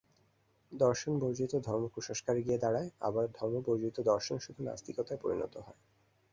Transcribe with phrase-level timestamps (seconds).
[0.71, 5.79] দর্শনবর্জিত ধর্ম কুসংস্কারে গিয়ে দাঁড়ায়, আবার ধর্মবর্জিত দর্শন শুধু নাস্তিকতায় পরিণত হয়।